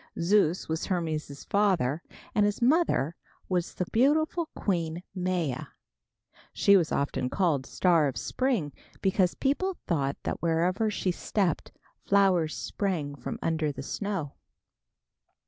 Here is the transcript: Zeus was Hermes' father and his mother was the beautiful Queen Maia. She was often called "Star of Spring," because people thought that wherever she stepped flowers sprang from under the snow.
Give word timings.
Zeus 0.19 0.67
was 0.67 0.87
Hermes' 0.87 1.43
father 1.43 2.01
and 2.33 2.43
his 2.43 2.59
mother 2.59 3.15
was 3.47 3.75
the 3.75 3.85
beautiful 3.93 4.47
Queen 4.55 5.03
Maia. 5.13 5.65
She 6.53 6.75
was 6.75 6.91
often 6.91 7.29
called 7.29 7.67
"Star 7.67 8.07
of 8.07 8.17
Spring," 8.17 8.71
because 9.03 9.35
people 9.35 9.77
thought 9.85 10.17
that 10.23 10.41
wherever 10.41 10.89
she 10.89 11.11
stepped 11.11 11.71
flowers 12.03 12.57
sprang 12.57 13.13
from 13.13 13.37
under 13.43 13.71
the 13.71 13.83
snow. 13.83 14.33